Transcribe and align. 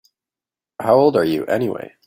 How 0.79 0.95
old 0.95 1.15
are 1.15 1.23
you 1.23 1.45
anyway? 1.45 1.93